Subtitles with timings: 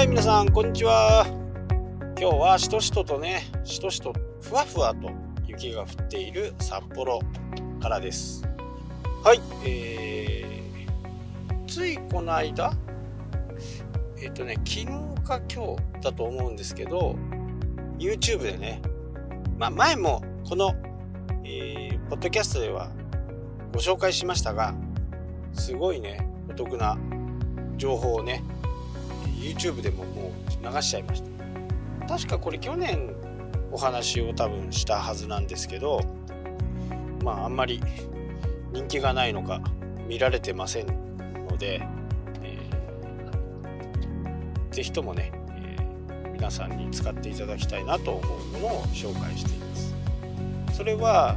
[0.00, 1.26] はい皆さんこんにちは。
[2.18, 5.10] 今日はしとしととねしとしとふわふわと
[5.46, 7.20] 雪が降っている札幌
[7.82, 8.42] からです。
[9.22, 12.72] はいえー、ついこの間
[14.22, 14.86] えっ、とね昨日
[15.22, 17.16] か今日だと思うんですけど
[17.98, 18.80] YouTube でね
[19.58, 20.74] まあ前もこの、
[21.44, 22.88] えー、ポッドキャストでは
[23.74, 24.72] ご紹介しましたが
[25.52, 26.96] すごいねお得な
[27.76, 28.42] 情報をね
[29.40, 31.22] YouTube でももう流しちゃいまし
[32.00, 32.06] た。
[32.06, 33.14] 確かこれ去年
[33.72, 36.00] お話を多分したはずなんですけど
[37.22, 37.80] まああんまり
[38.72, 39.60] 人気がないのか
[40.08, 40.86] 見られてません
[41.48, 41.80] ので、
[42.42, 49.94] えー、ぜひともね、えー、皆さんに使っていただきたいなと思うものを紹介しています。
[50.72, 51.36] それは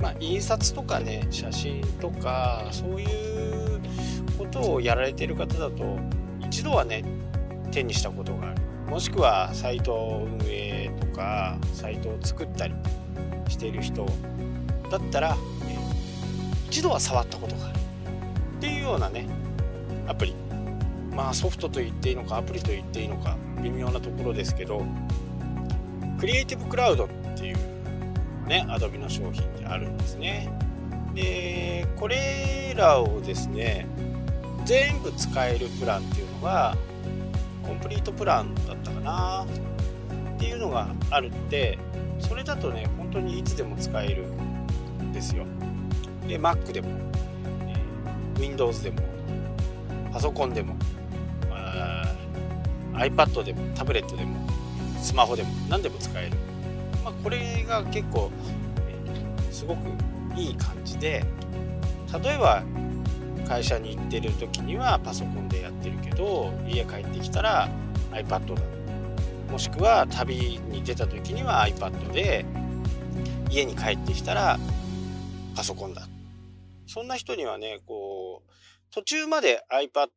[0.00, 3.80] まあ、印刷とかね写真とかそういう
[4.38, 5.98] ことをやられてる方だと
[6.50, 7.04] 一度はね
[7.70, 8.56] 手にしたことがある。
[8.90, 12.74] もしくはサイト運営とかサイトを作ったり
[13.48, 14.06] している人
[14.90, 15.36] だったら、
[15.68, 15.76] え
[16.68, 17.78] 一度は触ったことがある。
[17.78, 19.28] っていうようなね
[20.06, 20.34] アプリ。
[21.14, 24.86] まあソフトと言っていいのかアプリと言っていいのか微妙なところですけど
[26.18, 27.56] クリエイティブクラウドっていう
[28.46, 30.50] ね Adobe の商品であるんですね。
[31.14, 33.86] でこれらをですね
[34.68, 36.76] 全部使えるプランっていうのが
[37.66, 39.46] コンプリートプランだったかな。
[40.36, 41.78] っていうのがあるって
[42.20, 45.46] それだとね本当にいつでも使えるんですよ。
[46.28, 46.90] で Mac でも、
[47.66, 48.98] え、Windows でも
[50.12, 50.76] パソコンでも
[52.92, 54.36] iPad でもタブレットでも
[55.00, 56.36] スマホでも何でも使える、
[57.02, 58.30] まあ、これが結構、
[58.86, 59.88] え、すごく
[60.36, 61.24] いい感じで
[62.22, 62.62] 例えば
[63.48, 67.68] 会社に行ってる時にはパソコンでやってるけど家帰ってきたら
[68.12, 68.62] iPad だ。
[69.50, 72.44] もしくは旅に出た時には iPad で
[73.50, 74.58] 家に帰ってきたら
[75.56, 76.06] パソコンだ。
[76.86, 78.50] そんな人にはねこう
[78.90, 80.08] 途中まで iPad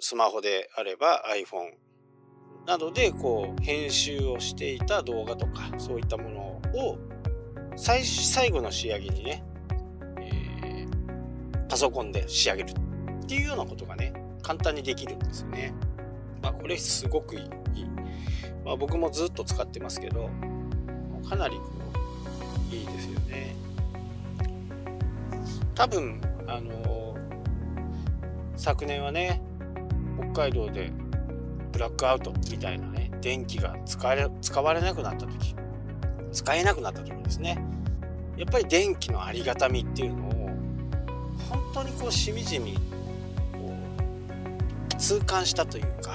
[0.00, 1.70] スマホであれば iPhone
[2.66, 6.40] などでこう編集をしていた動画とかそういったもの
[6.74, 6.98] を
[7.76, 9.44] 最最後の仕上げにね
[11.72, 14.12] パソコンで仕上げるっていうようなことがね
[14.42, 15.72] 簡単にできるんですよね。
[16.42, 17.48] まあ、これすごくいい。
[18.62, 20.28] まあ、僕もずっと使ってますけど
[21.26, 21.62] かなりこ
[22.70, 23.56] ういいですよね。
[25.74, 27.16] 多分あの
[28.54, 29.40] 昨年はね
[30.34, 30.92] 北海道で
[31.72, 35.56] ブラックアウトみたいなね電気が使れ使われなくなった時
[36.32, 37.64] 使えなくなった時ですね
[38.36, 40.41] やっぱり電気のありがたみっていうのを
[41.72, 42.74] 当にこうしみじみ
[43.52, 43.74] こ
[44.90, 46.12] う痛感したというか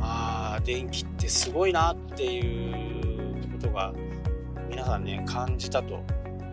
[0.00, 3.92] ああ電気ってすごいなっていうことが
[4.68, 6.02] 皆さんね感じたと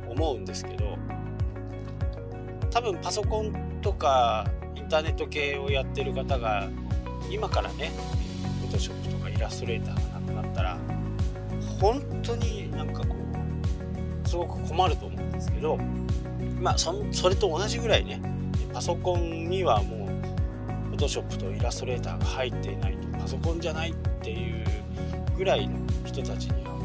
[0.09, 0.97] 思うんですけど
[2.69, 6.69] 多分パソコンとかインターネット系をやってる方が
[7.29, 7.91] 今からね
[8.61, 10.77] フォトショップとかイラストレーターがなくなったら
[11.79, 13.15] 本当になんかこ
[14.25, 15.77] うすごく困ると思うんですけど
[16.61, 18.21] まあそそれと同じぐらいね。
[18.73, 20.07] パソコンにはも
[20.91, 23.07] う Photoshop とイラストレーターが入っていないと。
[23.17, 24.65] パソコンじゃないっていう
[25.37, 26.79] ぐらいの人たちには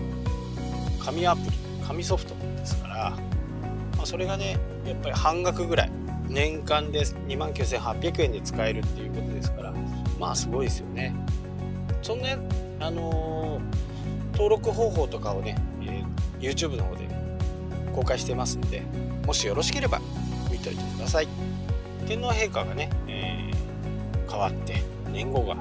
[1.05, 1.57] 紙アプリ
[1.87, 3.11] 紙ソフトですから、
[3.97, 5.91] まあ、それがねやっぱり半額ぐらい。
[6.29, 9.73] 年間で2万9800円で使えるっていうことですから
[10.19, 11.15] まあすごいですよね。
[12.03, 12.31] そんな
[12.81, 17.09] あのー、登録方法とかをね、えー、YouTube の方で
[17.95, 18.83] 公開してますんで
[19.27, 20.01] もしよろしければ
[20.51, 21.29] 見といてください。
[22.07, 24.83] 天皇陛下がね、えー、変わって
[25.13, 25.57] 年号が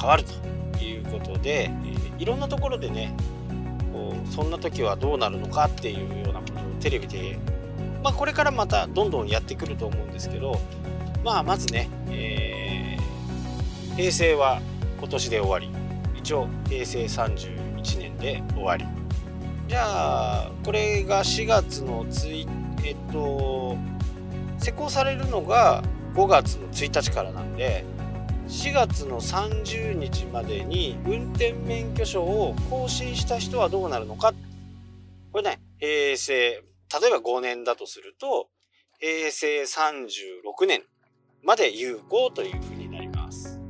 [0.00, 3.14] 変わるということで、えー、いろんなところでね
[3.92, 7.38] こうそんな時はどうなるのかっていうようなことをテレビで、
[8.02, 10.58] まあ、これからまたどんどんやってくると思うんですけど
[11.22, 14.62] まあまずね、えー、平成は
[14.98, 15.80] 今年で終わり。
[16.20, 18.99] 一応平成31年で終わり。
[19.70, 22.48] じゃあこれが4月の1
[22.84, 23.76] えっと
[24.58, 25.84] 施行されるのが
[26.14, 27.84] 5月の1日からなんで
[28.48, 34.34] 4月の30日までに運転免許証を更新した人はどうなるのか。
[35.30, 36.62] これね平成例
[37.06, 38.48] えば5年だとすると
[38.98, 40.82] 平成36年
[41.44, 43.60] まで有効というふうになります。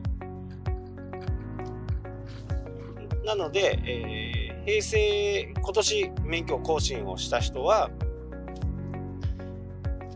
[3.22, 4.29] なので、えー、
[4.64, 7.90] 平成今年免許更新をした人は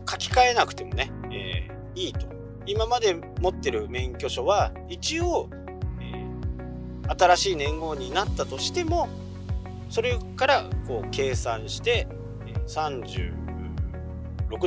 [0.09, 2.27] 書き換えなくてもね、えー、いいと。
[2.67, 5.49] 今まで持ってる免許証は一応、
[6.01, 9.07] えー、新しい年号になったとしても
[9.89, 12.07] それからこう計算して
[12.67, 13.33] 36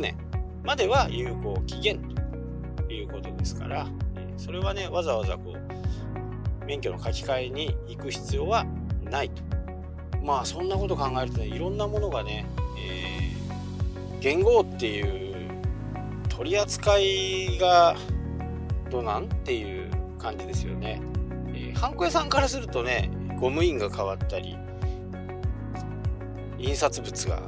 [0.00, 0.16] 年
[0.62, 2.00] までは有効期限
[2.86, 3.88] ということですから
[4.36, 8.64] それはねわざわざこう免許の書き換えに行く必要は
[9.02, 9.57] ないと。
[10.22, 15.28] まあそんなこと考えるとねいろんなものがね、えー、元号っていう
[16.28, 17.96] 取り扱いが
[18.90, 21.00] どなんっていう感じですよね。
[21.48, 23.10] えー、ハンコ屋さんからするとね
[23.40, 24.56] ゴム印が変わったり
[26.58, 27.42] 印刷物が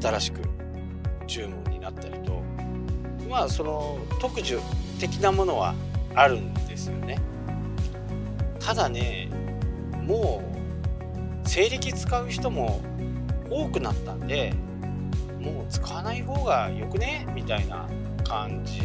[0.00, 0.40] 新しく
[1.26, 2.42] 注文になったりと
[3.28, 4.60] まあその特需
[5.00, 5.74] 的なものは
[6.14, 7.18] あるんですよね。
[8.58, 9.28] ただね
[10.06, 10.61] もう
[11.52, 12.80] 西暦使う人も
[13.50, 14.54] 多くなったんで
[15.38, 17.26] もう使わない方がよくね？
[17.34, 17.86] みたいな
[18.24, 18.80] 感じ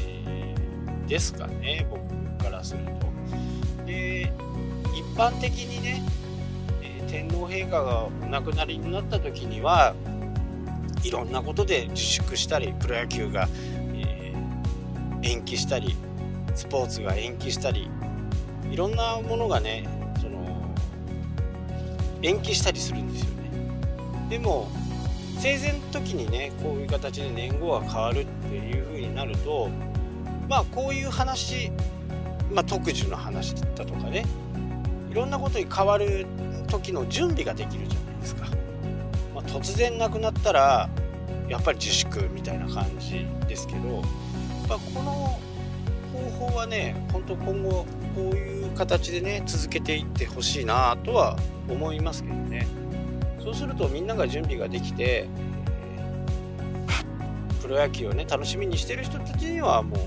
[1.07, 3.85] ですかね僕からすると。
[3.85, 4.33] で
[4.93, 6.03] 一般的にね、
[7.07, 9.95] 天皇陛下がお亡くなりになった時には
[11.03, 13.47] いろんなことで自粛したりプロ野球が、
[13.93, 15.95] えー、延期したり
[16.53, 17.89] スポーツが延期したり
[18.69, 19.87] いろんなものがね
[22.21, 23.49] 延期したりするんですよね。
[24.29, 24.69] でも
[25.39, 29.69] 生前の時にねこういう形で年号が変わるっていう風になると
[30.49, 31.71] まあこういう話
[32.51, 34.25] まあ特需の話だったとかね
[35.11, 36.25] いろんなことに変わる
[36.67, 38.47] 時の準備ができるじゃないですか、
[39.33, 40.89] まあ、突然なくなったら
[41.47, 44.01] やっぱり自粛みたいな感じですけど、
[44.67, 45.26] まあ、この
[46.37, 47.85] 法はね本当今後
[48.15, 51.37] こういう形でね続けていってほしいなとは
[51.69, 52.67] 思いますけどね。
[53.43, 55.27] そうするとみんなが準備ができて、
[57.61, 59.99] プロ野球をね楽しみにしてる人たちにはもう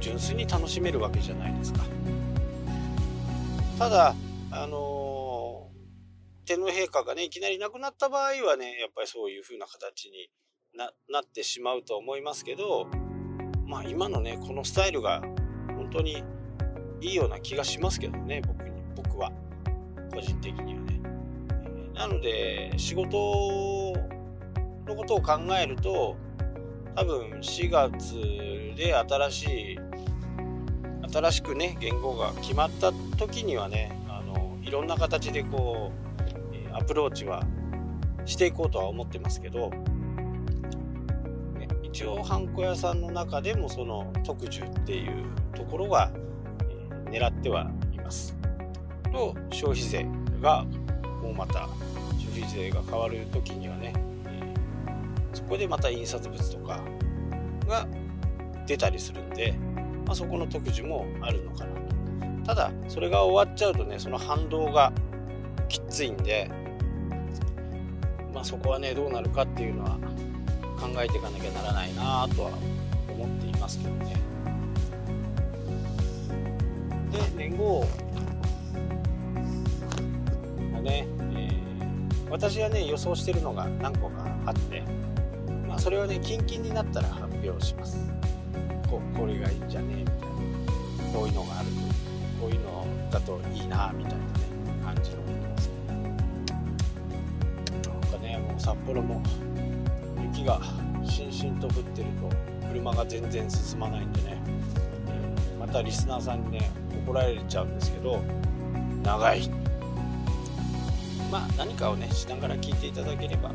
[0.00, 1.80] 純粋に楽しめるわけじゃないですか。
[3.78, 4.14] ただ
[4.50, 10.28] あのー、天皇陛下がねいきなり亡くなった場合はねやっぱりそういう風な形に
[10.74, 12.86] なってしまうと思いますけど
[13.66, 15.22] まあ今のねこのスタイルが
[15.92, 16.24] 当に
[17.00, 19.32] いいような気がしますけどね僕に僕は
[20.12, 21.00] 個人的にはね。
[21.94, 23.92] なので仕事
[24.86, 26.16] のことを考えると
[26.94, 28.14] 多分4月
[28.76, 29.78] で新しい
[31.12, 35.92] 新しくね言語が決まった時にはねあのいろんな形でこ
[36.70, 37.42] うアプローチは
[38.24, 39.70] していこうとは思ってますけど
[41.92, 46.10] 一応ハンコ屋さんの中でもその特需っていうところは、
[47.06, 48.34] え狙ってはいます。
[49.12, 50.06] と消費税
[50.40, 50.64] が
[51.22, 51.68] もうまた
[52.18, 53.92] 消費税が変わる時にはね、
[55.34, 56.80] そこでまた印刷物とか
[57.68, 57.86] が
[58.66, 59.52] 出たりするんで、
[60.06, 62.46] まあ、そこの特需もあるのかなと。
[62.46, 64.94] ただそれが終わっちゃうとねその反動が
[65.68, 66.50] きついんで
[68.32, 69.98] まあそこはねどうなるかっていうのは
[70.82, 72.50] 考えていかなきゃならないなとは
[73.08, 74.16] 思っていますけどね。
[77.12, 77.84] で年号
[80.72, 84.82] もね、えー、私はね予想してるのが何個かあって、
[85.68, 87.96] まあ、それをね近々になったら発表します。
[88.90, 90.26] ここれがいいんじゃねみたいな
[91.14, 91.68] こういうのがある
[92.40, 94.32] こういうのだといいなみたいなね
[94.84, 95.70] 感じのことです
[97.88, 99.22] なんかねもう札幌も
[100.32, 100.60] 雪が
[101.04, 104.42] しんしんと降ってると車が全然進まないんでね、
[105.08, 106.70] えー、またリスナーさんにね
[107.06, 108.22] 怒られちゃうんですけど
[109.02, 109.50] 長い。
[111.30, 113.50] まあ何かをねしながら聞いていただければ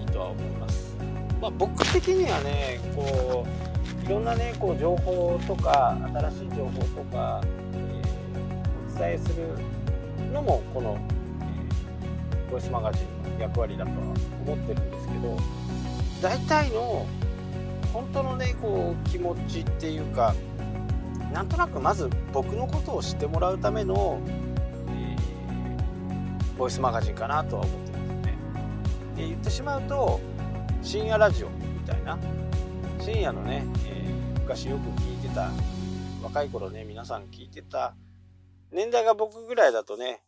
[0.00, 0.96] いいとは思います。
[1.40, 3.46] まあ僕的にはねこ
[4.02, 7.40] ういろんなねこう情報とか新しい情報とか、
[7.72, 9.48] えー、お伝えする
[10.32, 10.98] のもこの、
[12.54, 13.96] ボイスマガジンの役割だとは
[14.46, 14.90] 思ってるん。
[14.92, 15.36] ですけど
[16.22, 17.04] 大体の
[17.92, 20.32] 本当のねこう気持ちっていうか
[21.32, 21.48] なん。
[21.48, 24.20] となくまず僕のことを知ってもらうための、
[24.88, 28.38] えー、ボイスマガジンかなとは思ってますね。
[29.16, 30.20] で言ってしまうと
[30.80, 32.16] 深夜ラジオみたいな
[33.00, 35.50] 深夜のね、えー、昔よく聞いてた
[36.22, 37.24] 若い頃ね皆さん。
[37.24, 37.96] 聞いてた
[38.70, 40.20] 年代が僕ぐらいだとね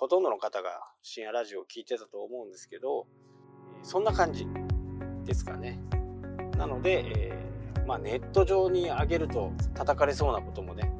[0.00, 3.06] ほとんどの方が深夜ラジオを聞いてたと思うんですけど
[3.82, 4.46] そんな感じ
[5.26, 5.78] ですかね。
[6.56, 10.90] なので、えー、まあ、ネット上に上げると叩かれそうなこともね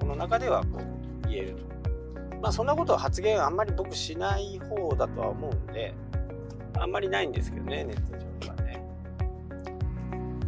[0.00, 0.80] この中ではこ
[1.24, 2.36] う言えると。
[2.42, 5.94] まあそんなことは発言あんまり僕しない方だとは思うんで
[6.76, 8.82] あんまりないんですけどねネット上ではね。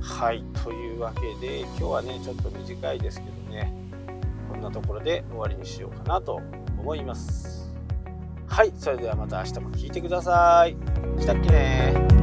[0.01, 3.73] はいというわけで今日はねちょっと短いですけどね
[4.51, 6.41] こんなところで終わりにしようかなと
[6.77, 7.70] 思います
[8.61, 10.77] はいそれではまた明日も聞いてください。
[11.19, 12.20] したっけね